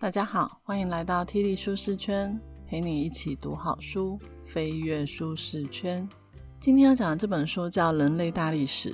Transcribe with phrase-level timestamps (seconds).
[0.00, 6.08] 大家好，欢迎来到 T 力舒适圈，陪你一起读好书，飞跃舒适圈。
[6.60, 8.90] 今天要讲的这本书叫《人类大历史》。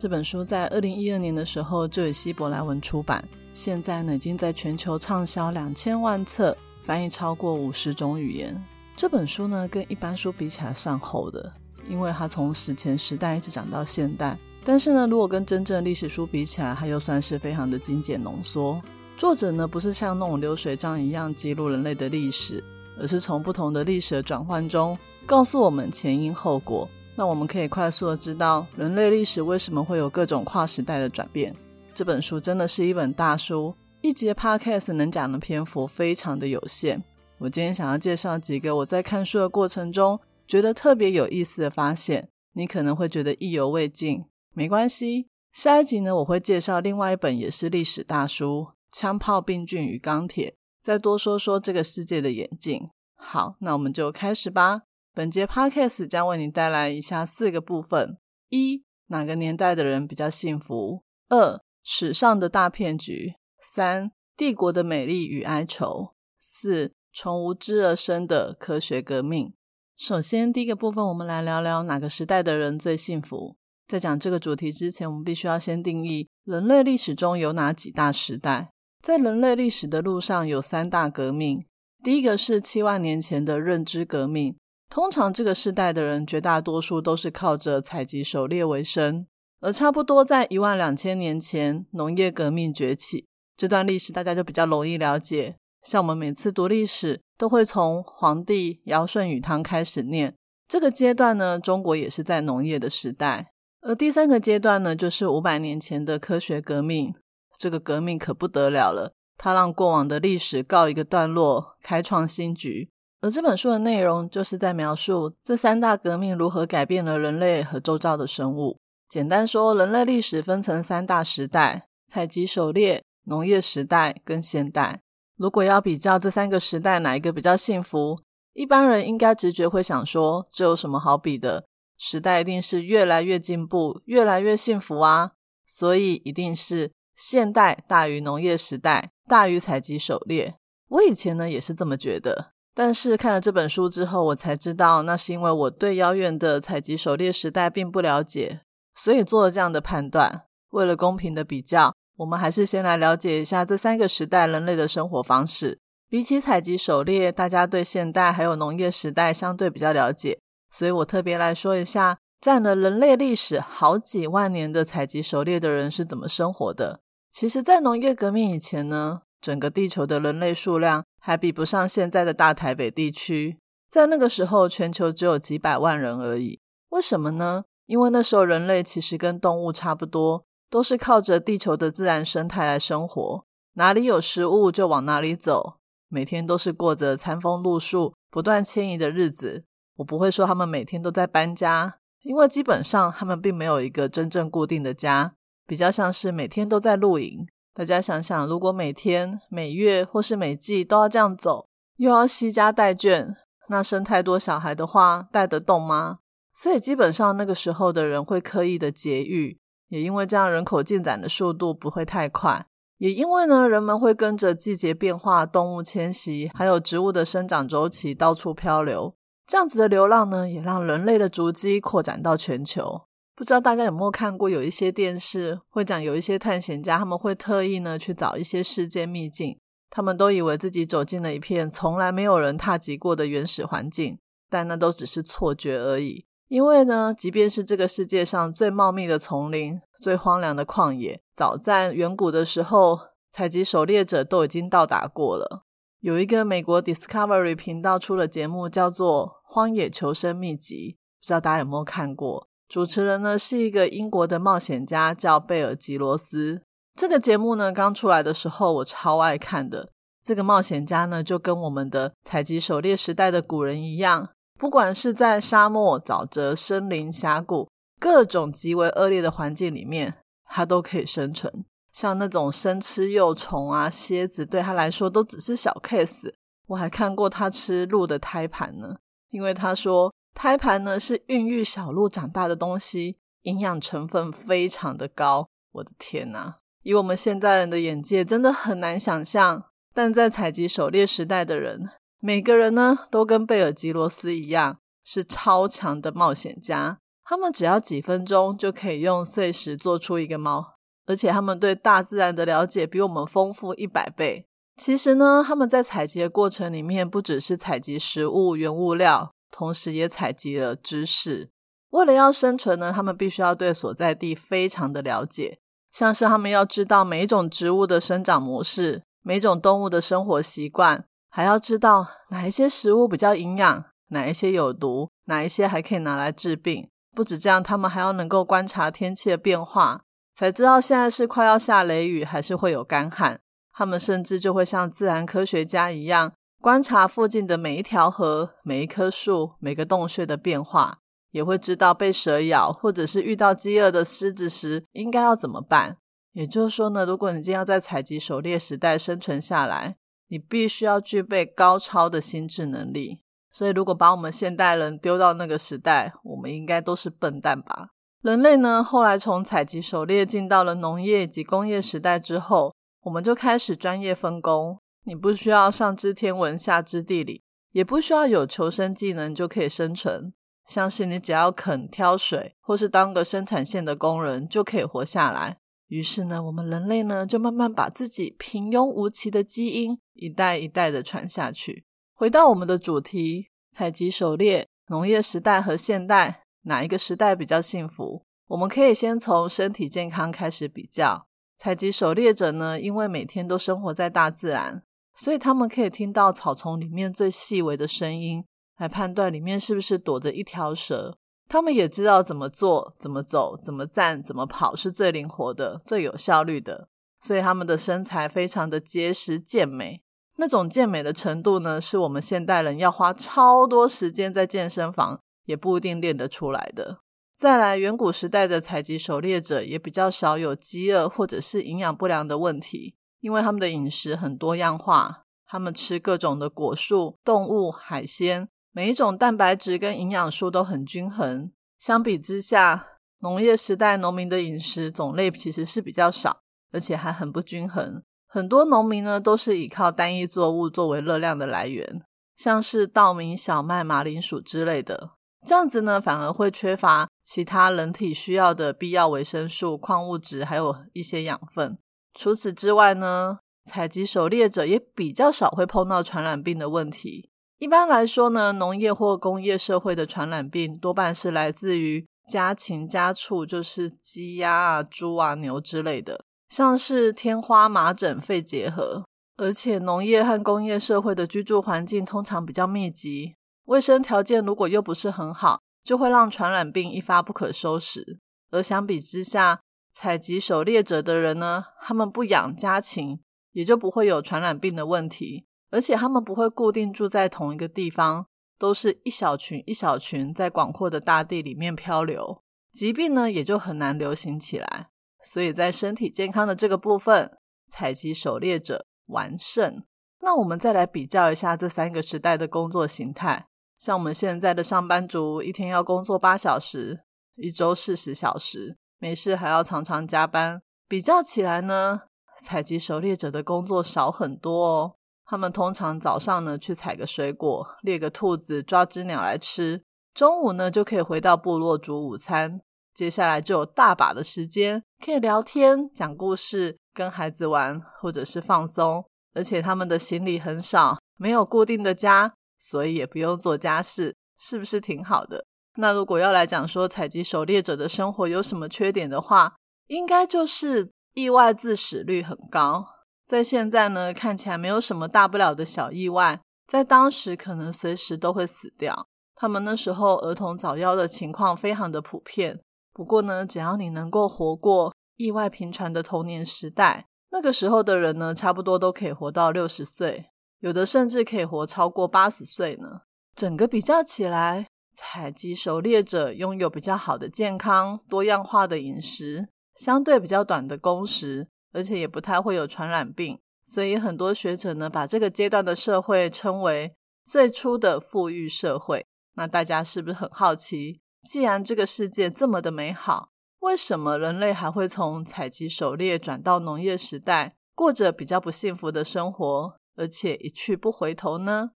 [0.00, 3.24] 这本书在二零一二年的时候就以希伯来文出版，
[3.54, 8.60] 现在呢已经在全球畅销两千万册，翻译超过五十种语言。
[8.96, 11.52] 这本书呢跟一般书比起来算厚的，
[11.88, 14.36] 因为它从史前时代一直讲到现代。
[14.64, 18.82] 但是呢，如果跟真正历史书比起来，它又算是非常的精简浓缩。
[19.18, 22.62] 作者呢，不是像那种流水账一样记录人类的历史，
[23.00, 31.52] 而是从不同的历史的转换中，告诉我们前因后果，那我们可以快速的知道人类历史为什么会有各种跨时代的转变。
[31.92, 37.02] 这本书真的是一本大书，一节 podcast 能讲的篇幅非常的有限。
[37.38, 48.68] 我今天想要介绍几个我在看书的过程中觉得特别有意思的发现，你可能会觉得意犹未尽，没关系，下一集呢我会介绍另外一本也是历史大书。
[48.92, 52.88] 枪炮、病菌与钢铁，再多说说这个世界的演进。
[53.14, 54.82] 好，那我们就开始吧。
[55.14, 58.18] 本节 podcast 将为你带来以下四个部分：
[58.50, 61.02] 一、哪个年代的人比较幸福？
[61.28, 69.52] 二、史上的大骗局；三、帝国的美丽与哀愁；四、从无知而生的科学革命。
[69.96, 73.56] 首先，第一个部分，我们来聊聊哪个时代的人最幸福。
[73.88, 78.70] 在讲这个主题之前，我们必须要先定义人类历史中有哪几大时代。
[79.02, 81.64] 在人类历史的路上，有三大革命。
[82.02, 84.56] 第一个是七万年前的认知革命。
[84.90, 89.26] 通常这个时代的人，绝大多数都是靠着采集狩猎为生。
[89.60, 93.26] 而差不多在一万两千年前，农业革命崛起。
[93.56, 95.56] 这段历史大家就比较容易了解。
[95.82, 100.34] 像我们每次读历史，都会从黄帝尧舜禹汤开始念。
[100.68, 103.52] 这个阶段呢，中国也是在农业的时代。
[103.80, 107.14] 而第三个阶段呢，就是五百年前的科学革命。
[107.58, 112.88] 这个革命可不得了了，它让过往的历史告一个段落，开创新局。
[113.20, 118.78] 而这本书的内容就是在描述这三大革命如何改变了人类和周遭的生物。
[119.08, 125.00] 简单说，人类历史分成三大时代：采集狩猎、农业时代跟现代。
[125.36, 128.16] 如果要比较这三个时代哪一个比较幸福，
[128.52, 131.64] 一般人应该直觉会想说，这有什么好比的？
[131.96, 135.32] 时代一定是越来越进步，越来越幸福啊！
[135.66, 136.92] 所以一定是。
[137.20, 140.54] 现代大于农业时代，大于采集狩猎。
[140.88, 148.60] 我以前呢也是这么觉得，但是看了这本书之后，我才知道那是因为我对遥远的采集狩猎时代并不了解，
[148.94, 150.44] 所以做了这样的判断。
[150.70, 155.80] 为了公平的比较，我们还是先来了解一下这三个时代人类的生活方式。
[156.08, 160.38] 比起采集狩猎，大家对现代还有农业时代相对比较了解，
[160.70, 167.00] 所以我特别来说一下，占了人类历史好几万年的采集狩猎的人是怎么生活的。
[167.40, 173.60] 其实，在农业革命以前呢，整个地球的人类数量还比不上现在的大台北地区。
[173.88, 176.58] 在那个时候，全球只有几百万人而已。
[176.88, 177.62] 为什么呢？
[177.86, 183.44] 因为那时候人类其实跟动物差不多，都是靠着地球的自然生态来生活，
[183.74, 185.74] 哪里有食物就往哪里走，
[186.08, 189.62] 每天都是过着餐风露宿、不断迁移的日子。
[189.98, 195.36] 我不会说他们每天都在搬家，因为基本上他们并没有一个真正固定的家。
[195.68, 197.46] 比较像是每天都在露营。
[197.74, 203.34] 大家想想，如果每天、每月或是每季都要这样走，又要惜家带眷，
[203.68, 206.20] 那生太多小孩的话，带得动吗？
[206.54, 219.14] 所以基本上那个时候的人会刻意的节育，也因为这样人口进展的速度不会太快，也因为呢人们会跟着季节变化、动物迁徙，还有植物的生长周期到处漂流。
[219.46, 223.02] 这样子的流浪呢，也让人类的足迹扩展到全球。
[223.38, 234.18] 不知道大家有没有看过，有一些电视会讲，有一些探险家他们会特意呢去找一些世界秘境，他们都以为自己走进了一片从来没有人踏及过的原始环境，
[234.50, 236.26] 但那都只是错觉而已。
[236.48, 242.98] 因为呢，即便是这个世界上最茂密的丛林、最荒凉的旷野，早在远古的时候，
[243.30, 245.62] 采集狩猎者都已经到达过了。
[246.00, 250.74] 有一个美国 Discovery 频道出了节目，叫做《荒野求生秘籍》，
[251.20, 252.47] 不知道大家有没有看过？
[252.68, 256.60] 主持人呢是一个英国的冒险家，叫贝尔吉罗斯。
[256.94, 259.88] 这个节目呢刚出来的时候，我超爱看的。
[260.22, 264.28] 这个冒险家呢就跟我们的采集狩猎时代的古人一样，
[264.58, 271.64] 不管是在沙漠、沼泽、森林、峡谷，各种极为恶劣的环境里面，他都可以生存。
[271.90, 276.34] 像那种生吃幼虫啊、蝎子，对他来说都只是小 case。
[276.66, 278.96] 我还看过他吃鹿的胎盘呢，
[279.30, 280.12] 因为他说。
[280.38, 285.48] 胎盘呢是孕育小鹿长大的东西，营养成分非常的高。
[285.72, 286.54] 我的天呐，
[286.84, 291.90] 以我们现在人的眼界，真的很难想象但在采集狩猎时代的人，
[292.20, 297.00] 每个人呢都跟贝尔吉罗斯一样，是超强的冒险家。
[297.24, 300.76] 他们只要几分钟就可以用碎石做出一个猫，
[301.06, 304.46] 而且他们对大自然的了解比我们丰富一百倍。
[304.76, 311.50] 其实呢，他们在采集的过程里面，不只是采集食物原物料，同时也采集了知识。
[311.90, 315.58] 为了要生存呢，他们必须要对所在地非常的了解，
[315.90, 326.88] 像是他们要知道每一种植物的生长模式，每种动物的生活习惯，还要知道哪一些食物比较营养，哪一些有毒，哪一些还可以拿来治病。
[327.16, 330.02] 不止这样，他们还要能够观察天气的变化，
[330.34, 333.40] 才知道现在是快要下雷雨，还是会有干旱。
[333.72, 340.98] 他们甚至就会像自然科学家一样，观察附近的每一条河、每一棵树、每个洞穴的变化，
[341.30, 345.98] 也会知道被蛇咬或者是遇到饥饿的狮子时应该要怎么办。
[346.32, 349.96] 也就是说呢，如果你今天要在采集狩猎时代生存下来，
[350.28, 353.20] 你必须要具备高超的心智能力。
[353.50, 357.90] 所以，如果把我们现代人丢到那个时代，我们应该都是笨蛋吧？
[358.22, 362.74] 人类呢，后来从采集狩猎进到了农业及工业时代之后。
[363.02, 370.34] 我们就开始专业分工，你不需要上知天文下知地理，也不需要有求生技能就可以生存。
[370.66, 375.56] 相信你只要肯挑水，或是当个生产线的工人，就可以活下来。
[375.86, 381.86] 于是呢，我们人类呢，就慢慢把自己平庸无奇的基因一代一代的传下去。
[382.12, 388.26] 回到我们的主题，采集狩猎，农业时代和现代，哪一个时代比较幸福？
[388.48, 391.26] 我们可以先从身体健康开始比较。
[391.56, 394.82] 采集狩猎者呢，因为每天都生活在大自然，
[395.20, 398.44] 所以他们可以听到草丛里面最细微的声音，
[398.78, 401.18] 来判断里面是不是躲着一条蛇。
[401.48, 406.88] 他们也知道怎么做、怎么走、怎么站、怎么跑是最灵活的、最有效率的。
[407.20, 410.02] 所以他们的身材非常的结实健美，
[410.36, 417.00] 那种健美的程度呢，是我们现代人要花超多时间在健身房也不一定练得出来的。
[417.36, 431.50] 再来，远古时代的采集狩猎者也比较少有饥饿或者是营养不良的问题，因为他们的饮食很多样化，他们吃各种的果树、动物、海鲜，每一种蛋白质跟营养素都很均衡。
[431.78, 436.40] 相比之下，农业时代农民的饮食种类其实是比较少，
[436.72, 438.02] 而且还很不均衡。
[438.26, 442.02] 很多农民呢都是依靠单一作物作为热量的来源，
[442.36, 445.12] 像是稻米、小麦、马铃薯之类的。
[445.46, 451.78] 这样子呢，反而会缺乏其他人体需要的必要维生素、矿物质，还有一些养分。
[452.18, 457.30] 除此之外呢，采集狩猎者也比较少会碰到传染病的问题。
[457.60, 469.04] 一般来说呢，农业或工业社会的传染病多半是来自于家禽家畜，就是鸡鸭啊、猪啊、牛之类的，像是天花、麻疹、肺结核。
[469.36, 473.36] 而且农业和工业社会的居住环境通常比较密集。
[473.66, 478.18] 卫生条件如果又不是很好，就会让传染病一发不可收拾。
[478.50, 479.60] 而相比之下，
[480.00, 483.18] 采集狩猎者的人呢，他们不养家禽，
[483.50, 485.48] 也就不会有传染病的问题。
[485.72, 494.90] 而且他们不会固定住在同一个地方，都是一小群一小群在广阔的大地里面漂流，疾病呢也就很难流行起来。
[495.24, 497.36] 所以在身体健康的这个部分，
[497.68, 499.82] 采集狩猎者完胜。
[500.20, 503.48] 那我们再来比较一下这三个时代的工作形态。
[503.76, 507.00] 像我们现在的上班族，一天要工作八小时，
[507.34, 510.60] 一周四十小时，没事还要常常加班。
[510.88, 512.02] 比较起来呢，
[512.42, 514.94] 采集狩猎者的工作少很多哦。
[515.24, 519.82] 他们通常早上呢去采个水果，猎个兔子，抓只鸟来吃。
[520.14, 522.60] 中午呢就可以回到部落煮午餐，
[522.94, 529.04] 接下来就有大把的时间可以聊天、讲故事、跟孩子玩，或者是放松。
[529.34, 532.34] 而且他们的行李很少，没有固定的家。
[532.60, 535.44] 所以也不用做家事，是不是挺好的？
[535.80, 539.54] 那如果要来讲说采集狩猎者的生活有什么缺点的话，
[539.86, 542.84] 应该就是意外致死率很高。
[543.24, 549.06] 在现在呢，看起来没有什么大不了的小意外，在当时可能随时都会死掉。
[549.36, 552.60] 他们那时候儿童早夭的情况非常的普遍。
[552.92, 560.30] 不过呢，只要你能够活过意外频传的童年时代，那个时候的人呢，差不多都可以活到六十岁。
[560.58, 563.02] 有的甚至可以活超过八十岁呢。
[563.36, 564.66] 整个比较起来，
[565.00, 573.38] 采集狩猎者拥有比较好的健康、多样化的饮食，相对比较短的工时，而且也不太会有传染病。
[573.62, 579.06] 所以很多学者呢，把这个阶段的社会称为最初的富裕社会。
[579.36, 581.00] 那大家是不是很好奇？
[581.22, 583.28] 既然这个世界这么的美好，
[583.60, 587.54] 为什么人类还会从采集狩猎转到农业时代？
[587.72, 591.70] 过着比较不幸福的生活，而且一去不回头呢？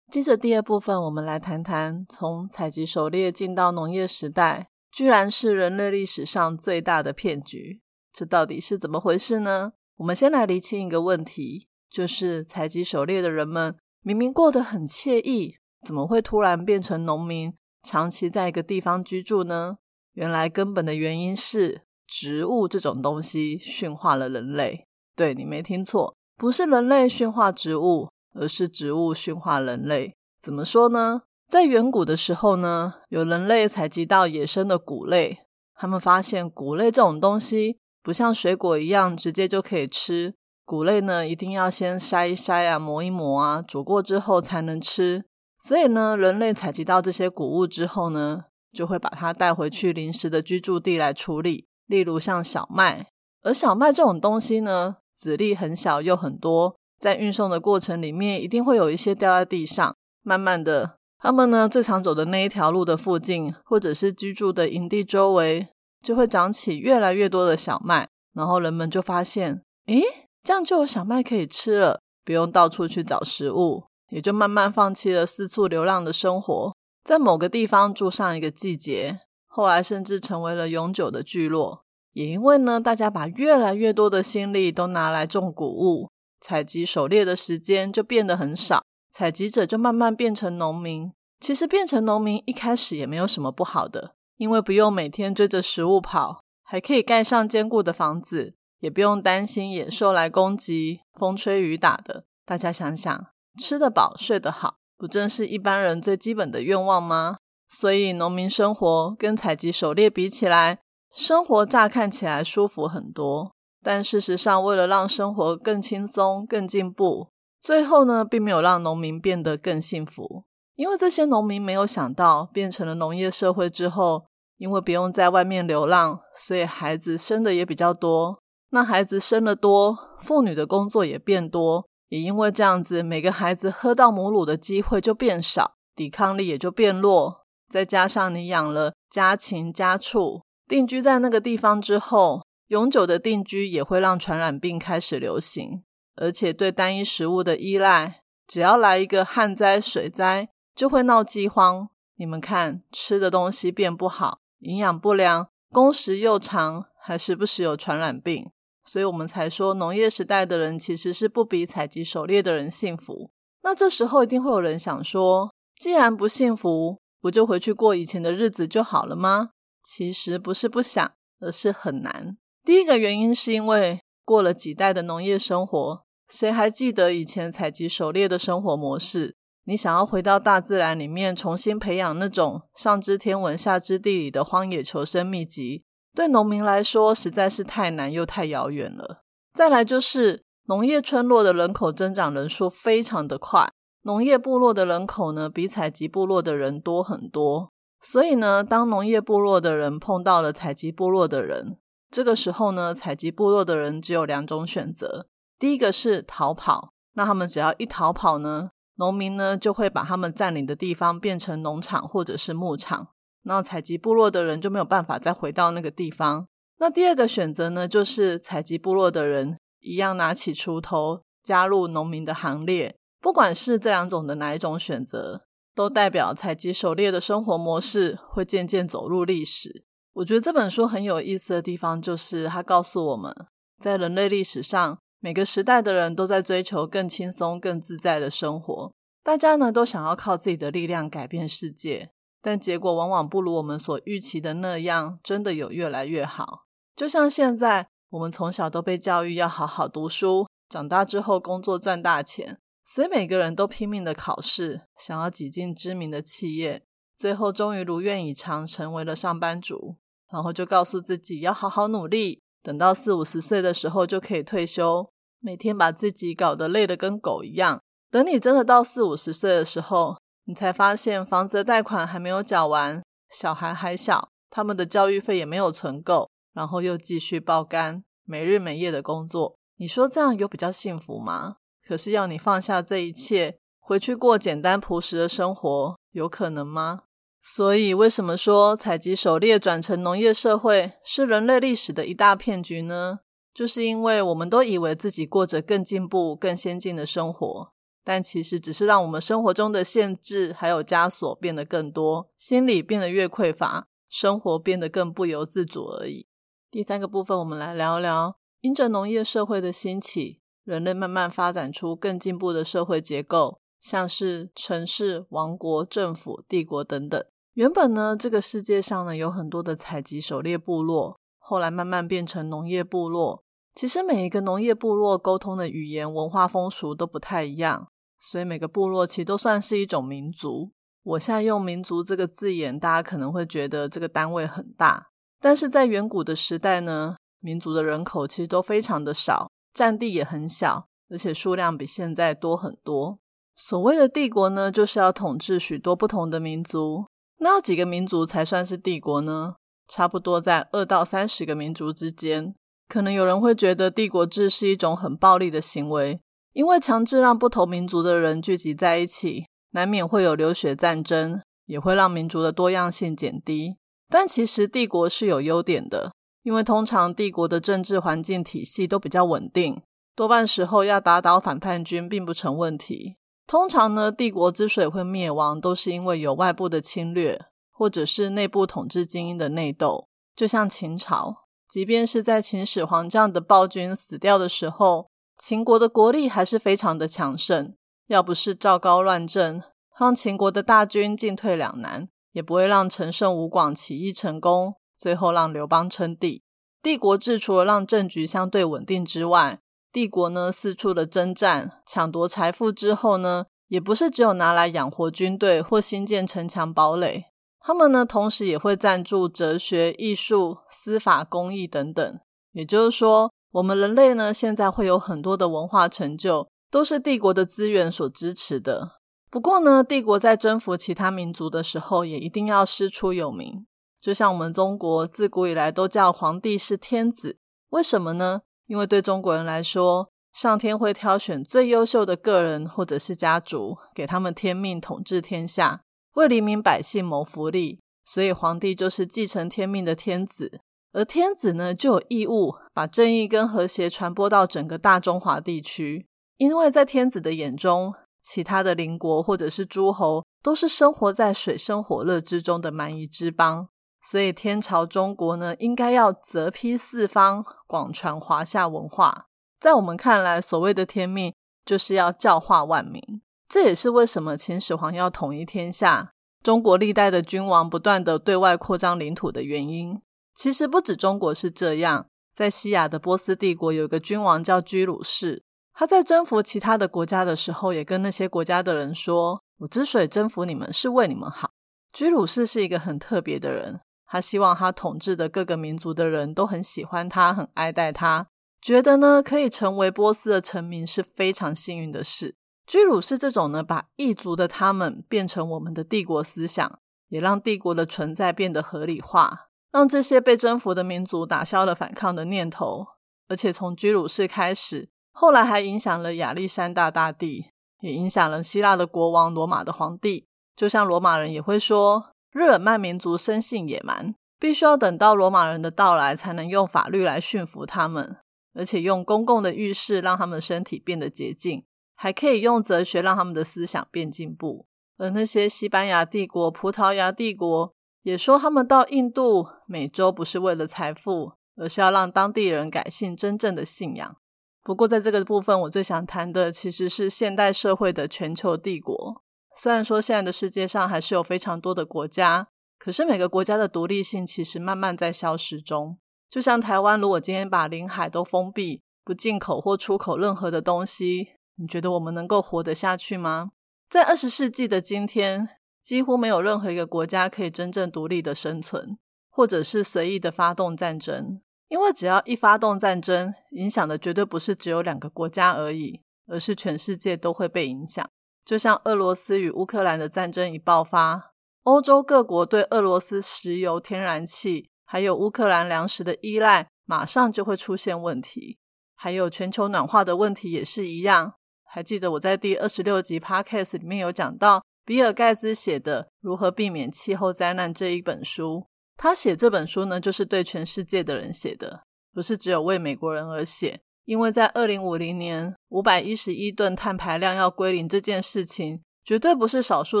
[0.10, 7.80] 接着第二部分，我们来谈谈从采集狩猎进到农业时代，居然是人类历史上最大的骗局。
[8.12, 9.72] 这到底是怎么回事呢？
[9.96, 19.78] 我们先来厘清一个问题，就是采集狩猎的人们明明过得很惬意，怎么会突然变成农民，长期在一个地方居住呢？
[20.12, 24.86] 原来根本的原因是植物这种东西驯化了人类。
[25.14, 28.08] 对你没听错，不是人类驯化植物，
[28.38, 30.14] 而是植物驯化人类。
[30.40, 31.22] 怎么说呢？
[31.48, 35.38] 在远古的时候呢，有人类采集到野生的谷类，
[35.74, 45.24] 他们发现谷类这种东西不像水果一样直接就可以吃，谷类呢一定要先筛一筛啊，磨一磨啊，煮过之后才能吃。
[45.58, 53.06] 所以呢，人类采集到这些谷物之后呢，就会把它带回去临时的居住地来处理，例如像小麦。
[53.42, 59.94] 而小麦这种东西呢，籽粒很小又很多，在运送的过程里面，一定会有一些掉在地上。
[60.24, 65.68] 慢慢的，他们呢最常走的那一条路的附近，或者是居住的营地周围，
[66.02, 68.08] 就会长起越来越多的小麦。
[68.34, 70.02] 然后人们就发现，诶，
[70.42, 73.84] 这样就有小麦可以吃了，不用到处去找食物。
[74.10, 81.82] 也就慢慢放弃了四处流浪的生活，在某个地方住上一个季节，后来甚至成为了永久的聚落。
[82.14, 86.08] 也因为呢，大家把越来越多的心力都拿来种谷物，
[86.46, 91.12] 采集狩猎的时间就变得很少，采集者就慢慢变成农民。
[91.40, 102.26] 其实变成农民一开始也没有什么不好的，因为不用每天追着食物跑，还可以盖上坚固的房子，也不用担心野兽来攻击、风吹雨打的。
[102.44, 103.26] 大家想想。
[103.60, 107.38] 吃得饱，睡得好，不正是一般人最基本的愿望吗？
[107.68, 110.78] 所以，农民生活跟采集狩猎比起来，
[111.12, 113.55] 生活乍看起来舒服很多。
[113.86, 117.28] 但事实上，为了让生活更轻松、更进步，
[117.60, 120.42] 最后呢，并没有让农民变得更幸福。
[120.74, 124.24] 因为这些农民没有想到，变成了农业社会之后，
[124.56, 128.40] 因为不用在外面流浪，所以孩子生的也比较多。
[128.70, 131.86] 那孩子生的多，妇女的工作也变多。
[132.08, 137.44] 也因为这样子，每个孩子喝到母乳的机会就变少，抵抗力也就变弱。
[137.70, 145.84] 再加上你养了家禽家畜，定居在那个地方之后，永久的定居也会让传染病开始流行。
[146.16, 151.90] 而且对单一食物的依赖，只要来一个旱灾、水灾，就会闹饥荒。
[152.16, 158.50] 你们看，吃的东西变不好，营养不良，工时又长，还时不时有传染病。
[158.82, 163.30] 所以我们才说，农业时代的人其实是不比采集狩猎的人幸福。
[163.62, 169.50] 那这时候一定会有人想说，既然不幸福，不就回去过以前的日子就好了吗？
[169.84, 172.38] 其实不是不想，而是很难。
[172.66, 179.36] 第一个原因是因为过了几代的农业生活，谁还记得以前采集狩猎的生活模式？
[179.66, 185.84] 你想要回到大自然里面，重新培养那种上知天文下知地理的荒野求生秘籍？
[186.12, 189.22] 对农民来说实在是太难又太遥远了。
[189.54, 193.68] 再来就是农业村落的人口增长人数非常的快，
[194.02, 197.70] 农业部落的人口呢比采集部落的人多很多。
[198.00, 201.78] 所以呢，当农业部落的人碰到了采集部落的人，
[202.10, 213.08] 这个时候呢，采集部落的人只有两种选择：第一个是逃跑，那他们只要一逃跑呢，农民呢就会把他们占领的地方变成农场或者是牧场。
[213.42, 216.48] 那采集部落的人就没有办法再回到那个地方。
[216.78, 222.96] 那第二个选择呢，就是采集部落的人一样拿起锄头加入农民的行列。
[223.20, 225.42] 不管是这两种的哪一种选择，
[225.74, 229.85] 都代表采集狩猎的生活模式会渐渐走入历史。
[230.16, 233.34] 我觉得这本书很有意思的地方，就是它告诉我们
[233.78, 238.92] 在人类历史上，每个时代的人都在追求更轻松、更自在的生活。
[239.22, 242.12] 大家呢都想要靠自己的力量改变世界。
[242.40, 246.64] 但结果往往不如我们所预期的那样，真的有越来越好。
[246.94, 259.96] 就像现在，我们从小都被教育要好好读书，长大之后工作赚大钱，所以每个人都拼命的考试，想要挤进知名的企业，最后终于如愿以偿成为了上班族，
[260.30, 267.80] 然后就告诉自己要好好努力，等到四五十岁的时候就可以退休，每天把自己搞得累得跟狗一样。
[268.10, 279.56] 等你真的到四五十岁的时候，你才发现房子的贷款还没有缴完，小孩还小，他们的教育费也没有存够，然后又继续爆肝，没日没夜的工作。
[279.76, 281.56] 你说这样有比较幸福吗？
[281.86, 287.02] 可是要你放下这一切，回去过简单朴实的生活，有可能吗？
[287.48, 293.20] 所以，为什么说采集狩猎转成农业社会是人类历史的一大骗局呢？
[293.54, 297.72] 就是因为我们都以为自己过着更进步、更先进的生活。
[298.02, 306.26] 但其实只是让我们生活中的限制还有枷锁变得更多，心理变得越匮乏，生活变得更不由自主而已。
[306.68, 317.24] 第三个部分，我们来聊聊，因着农业社会的兴起，人类慢慢发展出更进步的社会结构，像是城市、王国、政府、帝国等等。
[317.56, 323.42] 原本呢，这个世界上呢有很多的采集狩猎部落，后来慢慢变成农业部落。
[323.74, 327.88] 其实每一个农业部落沟通的语言、文化风俗都不太一样。
[328.20, 330.72] 所以每个部落其实都算是一种民族。
[331.02, 335.06] 我现在用“民族”这个字眼，大家可能会觉得这个单位很大，
[335.40, 343.18] 但是在远古的时代呢，民族的人口其实都非常的少，占地也很小，而且数量比现在多很多。
[343.56, 347.06] 所谓的帝国呢，就是要统治许多不同的民族。
[347.38, 349.56] 那几个民族才算是帝国呢？
[349.88, 352.54] 差不多在二到三十个民族之间。
[352.88, 356.20] 可能有人会觉得帝国制是一种很暴力的行为。
[356.52, 363.76] 因为强制让不同民族的人聚集在一起，难免会有流血战争，也会让民族的多样性减低。
[364.08, 366.12] 但其实帝国是有优点的，
[366.42, 369.82] 因为通常帝国的政治环境体系都比较稳定，
[370.14, 373.16] 多半时候要打倒反叛军并不成问题。
[373.46, 380.08] 通常呢，帝国之所以会灭亡，都是因为有外部的侵略，或者是内部统治精英的内斗。
[380.34, 385.08] 就像秦朝，即便是在秦始皇这样的暴君死掉的时候。
[385.38, 387.74] 秦国的国力还是非常的强盛，
[388.06, 389.62] 要不是赵高乱政，
[389.98, 396.42] 让秦国的大军进退两难，也不会让陈胜吴广起义成功，最后让刘邦称帝。
[396.82, 399.60] 帝国制除了让政局相对稳定之外，
[399.96, 407.24] 帝国呢四处的征战、抢夺财富之后呢，也不是只有拿来养活军队或新建城墙堡垒，
[407.60, 412.20] 他们呢同时也会赞助哲学、艺术、司法、公益等等，
[412.52, 413.32] 也就是说。
[413.52, 419.00] 我们人类呢，现在会有很多的文化成就，都是帝国的资源所支持的。
[419.30, 423.66] 不过呢，帝国在征服其他民族的时候，也一定要师出有名。
[423.98, 427.38] 就像我们中国自古以来都叫皇帝是天子，
[427.70, 428.42] 为什么呢？
[428.66, 435.82] 因为对中国人来说，上天会挑选最优秀的个人或者是家族，给他们天命统治天下，
[436.14, 437.80] 为黎民百姓谋福利。
[438.04, 440.60] 所以皇帝就是继承天命的天子。
[440.92, 453.68] 而天子呢，就有义务把正义跟和谐传播到整个大中华地区，因为在天子的眼中，其他的邻国或者是诸侯都是生活在水深火热之中的蛮夷之邦，
[454.08, 459.26] 所以天朝中国呢，应该要泽披四方，广传华夏文化。
[459.58, 463.02] 在我们看来，所谓的天命就是要教化万民，
[463.48, 466.12] 这也是为什么秦始皇要统一天下，
[466.44, 470.00] 中国历代的君王不断的对外扩张领土的原因。
[470.36, 475.42] 其实不止中国是这样，在西亚的波斯帝国有个君王叫居鲁士，
[475.72, 481.50] 他在征服其他的国家的时候，也跟那些国家的人说：“我之所以征服你们，是为你们好。”
[481.92, 488.28] 居鲁士是一个很特别的人，他希望他统治的各个民族的人都很喜欢他，很爱戴他，
[488.62, 492.36] 觉得呢可以成为波斯的臣民是非常幸运的事。
[492.66, 499.48] 居鲁士这种呢，把异族的他们变成我们的帝国思想，也让帝国的存在变得合理化。
[499.72, 502.86] 让这些被征服的民族打消了反抗的念头，
[503.28, 510.26] 而且从居鲁士开始，后来还影响了亚历山大大帝，也影响了希腊的国王、罗马的皇帝。
[510.56, 518.18] 就像罗马人也会说，日耳曼民族生性野蛮，必须要等到罗马人的到来，才能用法律来驯服他们，
[518.52, 524.66] 而且用公共的浴室让他们身体变得洁净，还可以用哲学让他们的思想变进步。
[524.98, 527.72] 而那些西班牙帝国、葡萄牙帝国。
[528.02, 534.16] 也说他们到印度、美洲不是为了财富，而是要让当地人改信真正的信仰。
[534.62, 539.24] 不过，在这个部分，我最想谈的其实是现代社会的全球帝国。
[539.58, 545.98] 虽然说现在的世界上还是有非常多的国家，可是每个国家的独立性其实慢慢在消失中。
[546.30, 553.50] 就像台湾，如果今天把领海都封闭，不进口或出口任何的东西，你觉得我们能够活得下去吗？
[553.88, 555.48] 在二十世纪的今天。
[555.86, 558.98] 几乎没有任何一个国家可以真正独立的生存，
[559.30, 568.04] 或者是随意的发动战争，因为只要一发动战争，影响的绝对不是只有两个国家而已，而是全世界都会被影响。
[568.46, 571.32] 就像俄罗斯与乌克兰的战争一爆发，
[571.64, 578.58] 欧洲各国对俄罗斯石油、天然气，还有乌克兰粮食的依赖，马上就会出现问题。
[578.94, 581.34] 还有全球暖化的问题也是一样。
[581.64, 584.64] 还记得我在第二十六集 Podcast 里面有讲到。
[584.86, 591.82] 比尔盖茨写的《如何避免气候灾难》这一本书，他写这本书呢，就是对全世界的人写的，
[592.14, 593.80] 不是只有为美国人而写。
[594.06, 600.00] 因为在二零五零年五百一十一吨碳排量要归零这件事情，绝对不是少数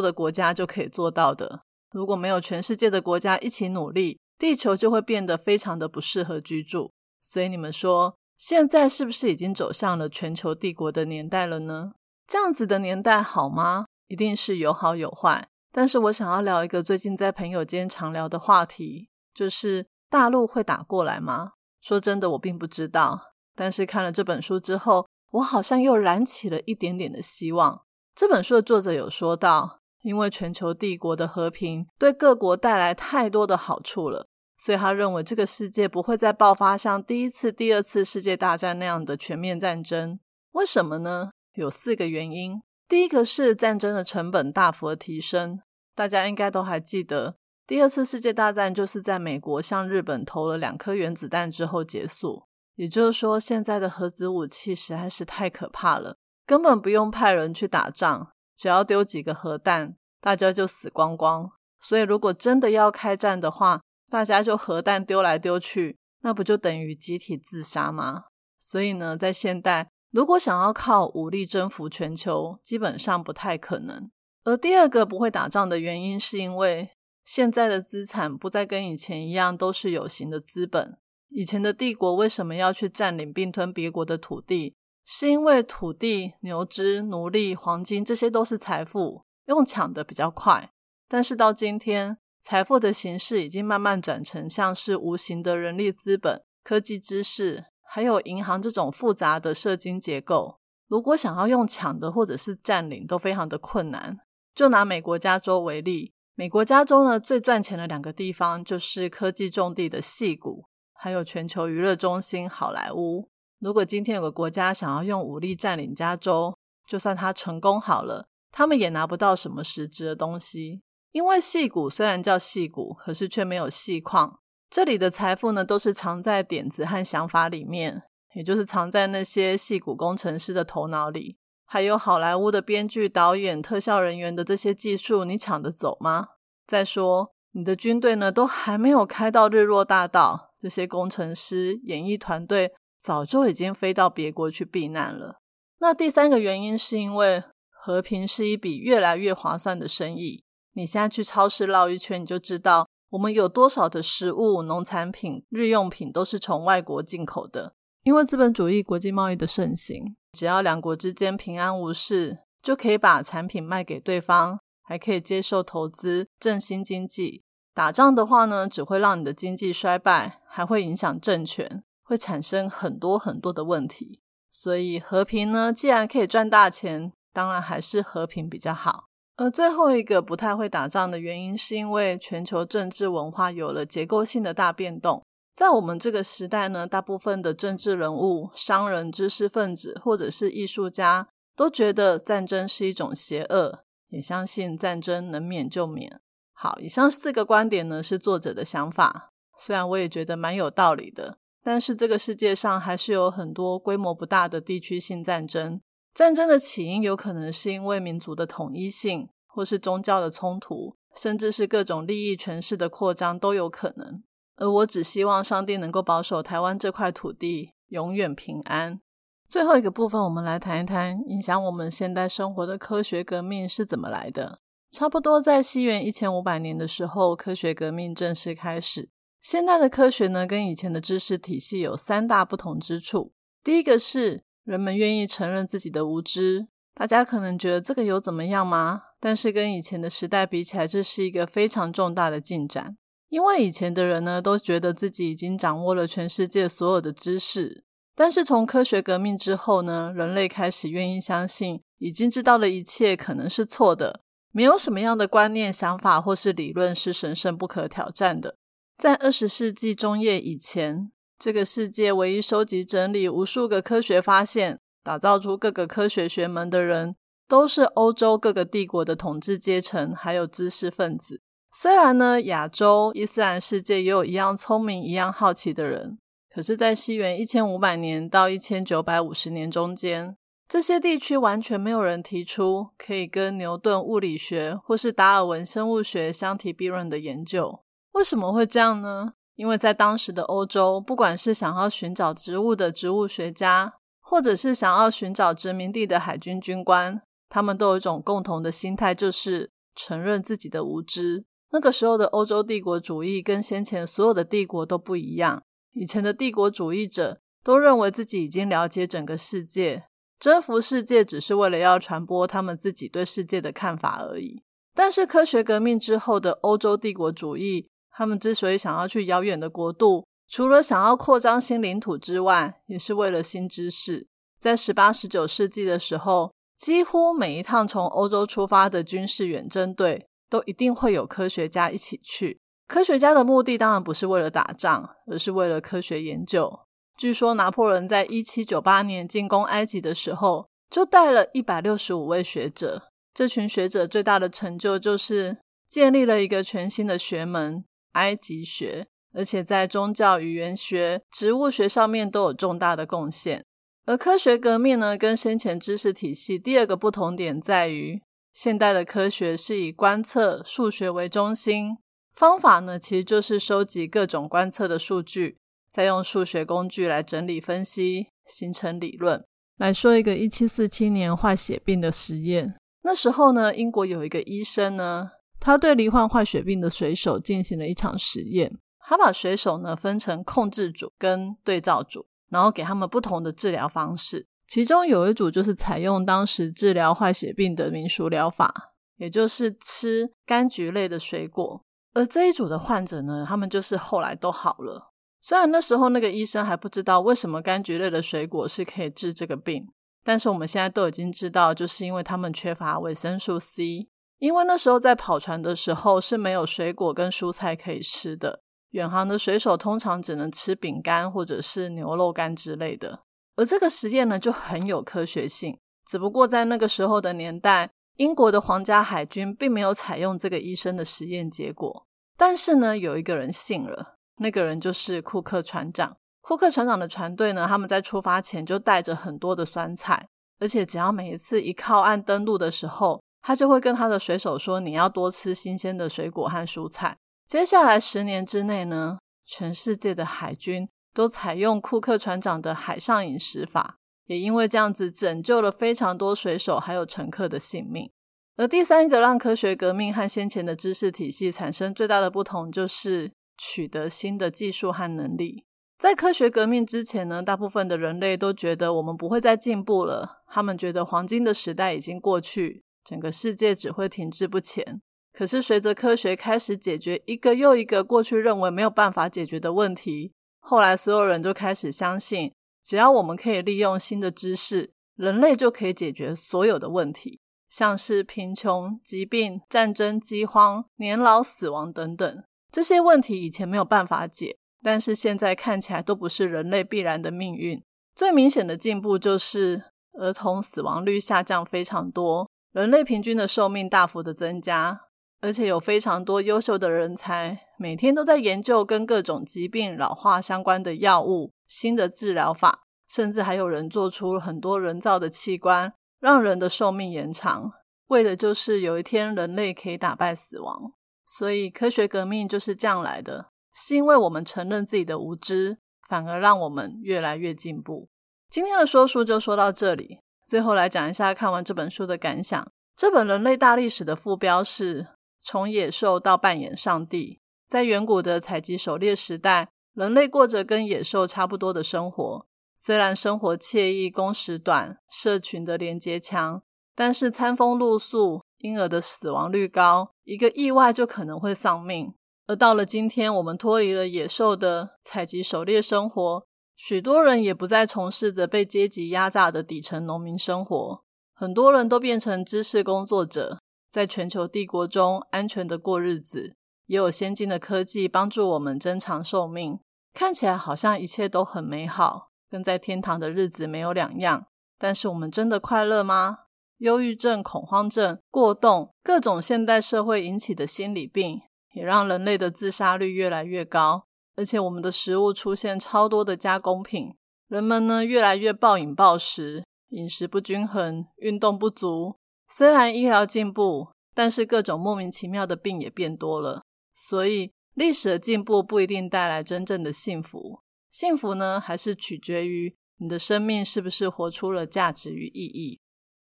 [0.00, 1.62] 的国家就可以做到的。
[1.90, 6.92] 如果没有全世界的国家一起努力，地球就会变得非常的不适合居住。
[7.20, 11.92] 所以你们说，现在是不是已经走向了全球帝国的年代了呢？
[12.26, 13.86] 这样子的年代好吗？
[14.08, 15.48] 一定是有好有坏。
[15.72, 21.52] 但是我想要聊一个最近在朋友间常聊的话题，就是大陆会打过来吗？
[21.80, 23.32] 说真的，我并不知道。
[23.56, 27.82] 但是看了这本书之后，我好像又燃起了一点点的希望。
[28.14, 40.20] 这本书的作者有说到，因为全球帝国的和平对各国带来太多的好处了，所以他认为这个世界不会再爆发像第一次、第二次世界大战那样的全面战争。
[40.52, 41.30] 为什么呢？
[41.54, 42.62] 有四个原因。
[42.88, 45.60] 第一个是战争的成本大幅提升，
[45.94, 52.45] 大家应该都还记得，第二次世界大战就是在美国向日本投了两颗原子弹之后结束。
[52.76, 61.50] 也就是说，现在的核子武器实在是太可怕了，根本不用派人去打仗，只要丢几个核弹，大家就死光光。
[61.80, 68.24] 所以，如果真的要开战的话，大家就核弹丢来丢去，那不就等于集体自杀吗？
[68.58, 69.88] 所以呢，在现代。
[70.10, 74.10] 如果想要靠武力征服全球，基本上不太可能。
[74.44, 76.90] 而第二个不会打仗的原因，是因为
[77.24, 80.98] 现在的资产不再跟以前一样都是有形的资本。
[81.36, 84.74] 以前的帝国为什么要去占领并吞别国的土地？
[85.04, 90.70] 是因为土地、牛只、奴隶、黄金，这些都是财富，用抢的比较快。
[91.06, 97.66] 但是到今天，财富的形式已经慢慢转成像是无形的人力资本、科技知识。
[97.86, 104.20] 还有银行这种复杂的社经结构，如果想要用抢的或者是占领，都非常的困难。
[104.54, 110.64] 就拿美国加州为例，美国加州呢最赚钱的两个地方就是科技重地的戏谷，
[110.98, 113.28] 还有全球娱乐中心好莱坞。
[113.58, 116.56] 如果今天有个国家想要用武力占领加州，
[116.86, 120.82] 就算他成功好了，他们也拿不到什么实质的东西，
[121.12, 124.40] 因为戏谷虽然叫戏谷，可是却没有细矿。
[124.68, 128.02] 这里的财富呢，都是藏在点子和想法里面，
[128.34, 136.28] 也就是藏在那些戏骨工程师的头脑里，还有好莱坞的编剧、导演、特效人员的这些技术，你抢得走吗？
[136.66, 145.40] 再说，你的军队呢，都还没有开到日落大道，这些工程师、演艺团队早就已经飞到别国去避难了。
[145.78, 152.86] 那第三个原因是因为和平是一笔越来越划算的生意，你现在去超市绕一圈，你就知道。
[153.08, 157.72] 我们有多少的食物、农产品、日用品都是从外国进口的？
[158.02, 167.44] 因为资本主义国际贸易的盛行，只要两国之间平安无事，就可以把产品卖给对方，还可以接受投资，振兴经济。
[167.76, 174.22] 打仗的话呢，只会让你的经济衰败，还会影响政权，会产生很多很多的问题。
[174.48, 179.04] 所以和平呢，既然可以赚大钱，当然还是和平比较好。
[179.36, 185.22] 而最后一个不太会打仗的原因，是因为全球政治文化有了结构性的大变动。
[185.54, 196.18] 在我们这个时代呢，大部分的政治人物、商人、知识分子或者是艺术家，都觉得战争是一种邪恶，也相信战争能免就免。
[196.58, 199.30] 好，以上四个观点呢，是作者的想法。
[199.58, 205.82] 虽然我也觉得蛮有道理的，但是这个世界上还是有很多规模不大的地区性战争。
[206.14, 214.22] 战争的起因有可能是因为民族的统一性，或是宗教的冲突，甚至是各种利益权势的扩张都有可能。
[214.56, 218.98] 而我只希望上帝能够保守台湾这块土地永远平安。
[219.46, 224.60] 最后一个部分，我们来谈一谈影响我们现代生活的科学革命是怎么来的。
[224.96, 229.10] 差不多在西元一千五百年的时候，科学革命正式开始。
[229.42, 233.34] 现代的科学呢，跟以前的知识体系有三大不同之处。
[233.62, 234.44] 第一个是。
[234.64, 239.02] 人们愿意承认自己的无知，大家可能觉得这个有怎么样吗？
[239.20, 242.96] 但是跟以前的时代比起来，这是一个非常重大的进展。
[243.28, 247.84] 因为以前的人呢，都觉得自己已经掌握了全世界所有的知识，
[248.16, 254.22] 但是从科学革命之后呢，人类开始愿意相信，已经知道的一切可能是错的，
[254.56, 258.56] 没有什么样的观念、想法或是理论是神圣不可挑战的。
[258.96, 261.12] 在二十世纪中叶以前。
[261.38, 267.14] 这个世界唯一收集整理无数个科学发现、打造出各个科学学门的人，
[267.46, 271.42] 都是欧洲各个帝国的统治阶层，还有知识分子。
[271.70, 276.16] 虽然呢，亚洲、伊斯兰世界也有一样聪明、一样好奇的人，
[276.48, 287.84] 可是，在西元一千五百年到一千九百五十年中间，这些地区完全没有人提出可以跟牛顿物理学或是达尔文生物学相提并论的研究。
[288.12, 289.34] 为什么会这样呢？
[289.54, 301.44] 因为在当时的欧洲，不管是想要寻找植物的植物学家，或者是想要寻找殖民地的海军军官，他们都有一种共同的心态，就是承认自己的无知。
[301.70, 305.62] 那个时候的欧洲帝国主义跟先前所有的帝国都不一样。
[305.92, 310.04] 以前的帝国主义者都认为自己已经了解整个世界，
[310.38, 314.62] 征服世界只是为了要传播他们自己对世界的看法而已。
[314.94, 317.88] 但是科学革命之后的欧洲帝国主义。
[318.18, 324.26] 他们之所以想要去遥远的国度，除了想要扩张新领土之外，也是为了新知识。
[324.58, 332.58] 在十八、十九世纪的时候，几乎每一趟从欧洲出发的军事远征队，都一定会有科学家一起去。
[332.88, 336.85] 科学家的目的当然不是为了打仗，而是为了科学研究。
[337.16, 343.04] 据说拿破仑在一七九八年进攻埃及的时候，就带了一百六十五位学者。
[343.32, 347.84] 这群学者最大的成就就是建立了一个全新的学门。
[348.12, 353.62] 埃及学，而且在宗教、语言学、植物学上面都有重大的贡献。
[354.06, 358.22] 而科学革命呢，跟先前知识体系第二个不同点在于，
[358.54, 361.98] 现代的科学是以观测、数学为中心，
[362.32, 365.58] 方法呢其实就是收集各种观测的数据，
[365.96, 369.42] 再用数学工具来整理分析，形成理论。
[369.78, 375.30] 来说一个一七四七年坏血病的实验，那时候呢，英国有一个医生呢。
[375.58, 378.78] 他对罹患坏血病的水手进行了一场实验。
[378.98, 384.46] 他把水手呢分成控制组跟对照组，然后给他们不同的治疗方式。
[384.68, 391.82] 其中有一组就是采用当时治疗坏血病的民俗疗法，也就是吃柑橘类的水果。
[392.12, 395.14] 而这一组的患者呢，他们就是后来都好了。
[395.40, 399.86] 虽然那时候那个医生还不知道为什么柑橘类的水果是可以治这个病，
[400.24, 404.08] 但是我们现在都已经知道，就是因为他们缺乏维生素 C。
[404.38, 413.20] 因为那时候在跑船的时候是没有水果跟蔬菜可以吃的，远航的水手通常只能吃饼干或者是牛肉干之类的。
[413.54, 422.06] 而这个实验呢就很有科学性，只不过在那个时候的年代，英国的皇家海军并没有采用这个医生的实验结果。
[422.36, 426.16] 但是呢，有一个人信了，那个人就是库克船长。
[426.40, 430.28] 库克船长的船队呢，他们在出发前就带着很多的酸菜，
[430.60, 433.22] 而且只要每一次一靠岸登陆的时候。
[433.42, 448.10] 他就会跟他的水手说：“你要多吃新鲜的水果和蔬菜。”接下来十年之内呢，全世界的海军都采用库克船长的海上饮食法，也因为这样子拯救了非常多水手还有乘客的性命。
[448.56, 455.64] 而第三个让科学革命和先前的知识体系产生最大的不同，就是取得新的技术和能力。
[455.98, 462.82] 在科学革命之前呢，大部分的人类都觉得我们不会再进步了，他们觉得黄金的时代已经过去。
[463.02, 465.00] 整个世界只会停滞不前。
[465.32, 477.38] 可是，随着科学开始解决一个又一个过去认为没有办法解决的问题，后来所有人都开始相信，只要我们可以利用新的知识，人类就可以解决所有的问题，
[477.68, 487.82] 像是贫穷、疾病、战争、饥荒、年老、死亡等等这些问题，以前没有办法解，但是现在看起来都不是人类必然的命运。
[488.14, 492.50] 最明显的进步就是儿童死亡率下降非常多。
[492.72, 495.00] 人类平均的寿命大幅的增加，
[495.40, 507.72] 而且有非常多优秀的人才，每天都在研究跟各种疾病老化相关的药物、新的治疗法，甚至还有人做出很多人造的器官，让人的寿命延长，
[508.08, 510.92] 为的就是有一天人类可以打败死亡。
[511.26, 518.08] 所以科学革命就是这样来的，是因为我们承认自己的无知，反而让我们越来越进步。
[518.48, 520.20] 今天的说书就说到这里。
[520.46, 522.70] 最后来讲一下看完这本书的感想。
[522.94, 525.08] 这本人类大历史的副标是
[525.42, 527.40] “从野兽到扮演上帝”。
[527.68, 532.46] 在远古的采集狩猎时代，人类过着跟野兽差不多的生活。
[532.76, 536.62] 虽然生活惬意、工时短、社群的连接强，
[536.94, 542.12] 但是餐风露宿、婴儿的死亡率高，一个意外就可能会丧命。
[542.48, 546.46] 而到了今天，我们脱离了野兽的采集狩猎生活。
[546.74, 551.02] 许多人也不再从事着被阶级压榨的底层农民生活，
[551.32, 556.54] 很多人都变成知识工作者，在全球帝国中安全的过日子。
[556.86, 559.80] 也有先进的科技帮助我们增长寿命，
[560.12, 564.46] 看起来好像一切都很美好，跟在天堂的日子没有两样。
[564.78, 566.40] 但是我们真的快乐吗？
[566.78, 571.40] 忧郁症、恐慌症、过动，各种现代社会引起的心理病，
[571.72, 574.06] 也让人类的自杀率越来越高。
[574.36, 577.14] 而且我们的食物出现超多的加工品，
[577.48, 582.16] 人们呢越来越暴饮暴食，饮食不均衡，运动不足。
[582.46, 586.62] 虽然医疗进步，但是各种莫名其妙的病也变多了。
[586.92, 590.60] 所以历史的进步不一定带来真正的幸福，
[590.90, 595.80] 幸福呢，还是取决于你的生命是不是活出了价值与意义。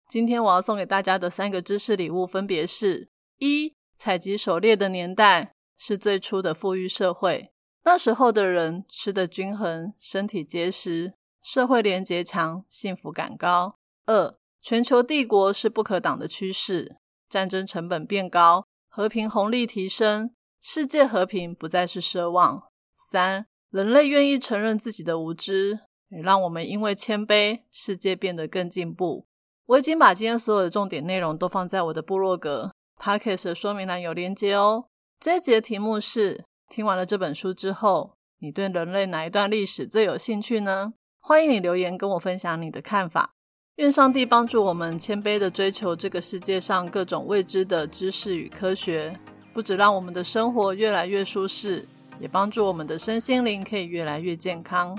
[0.09, 7.53] 今天我要送给大家的三个知识礼物，分别是：一、采集狩猎的年代是最初的富裕社会，
[7.85, 16.97] 那时候的人吃得均衡，身体结实，社会连结强，幸福感高；二、全球帝国是不可挡的趋势，
[17.29, 22.69] 战争成本变高，和平红利提升，世界和平不再是奢望；
[23.11, 29.27] 三、人类愿意承认自己的无知，也让我们因为谦卑，世界变得更进步。
[29.67, 32.71] 我已经把今天所有的重点内容都放在我的部落格
[33.03, 34.85] podcast 的说明栏有连接哦。
[35.19, 40.93] 这一节的题目是：听完了这本书之后，你对人类哪一段历史最有兴趣呢？
[41.19, 43.31] 欢迎你留言跟我分享你的看法。
[43.77, 49.19] 愿上帝帮助我们谦卑的追求这个世界上各种未知的知识与科学，
[49.55, 51.89] 不止让我们的生活越来越舒适，
[52.21, 54.97] 也帮助我们的身心灵可以越来越健康。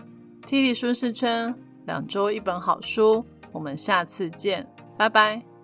[0.48, 1.54] T 力舒适圈，
[1.86, 3.24] 两周一本好书。
[3.56, 5.55] 我们下次见，拜拜。